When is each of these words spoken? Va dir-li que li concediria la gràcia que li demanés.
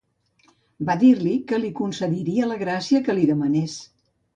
Va 0.87 0.95
dir-li 1.03 1.35
que 1.53 1.61
li 1.67 1.71
concediria 1.83 2.51
la 2.53 2.61
gràcia 2.67 3.07
que 3.09 3.21
li 3.23 3.33
demanés. 3.37 3.83